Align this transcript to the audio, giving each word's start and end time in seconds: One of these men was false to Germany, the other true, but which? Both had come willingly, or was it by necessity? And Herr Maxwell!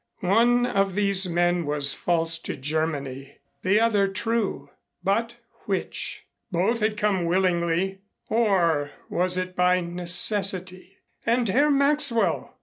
One 0.21 0.65
of 0.65 0.95
these 0.95 1.29
men 1.29 1.63
was 1.63 1.93
false 1.93 2.39
to 2.39 2.55
Germany, 2.55 3.37
the 3.61 3.79
other 3.79 4.07
true, 4.07 4.71
but 5.03 5.35
which? 5.65 6.25
Both 6.51 6.79
had 6.79 6.97
come 6.97 7.25
willingly, 7.25 7.99
or 8.27 8.89
was 9.11 9.37
it 9.37 9.55
by 9.55 9.79
necessity? 9.79 10.97
And 11.23 11.47
Herr 11.47 11.69
Maxwell! 11.69 12.57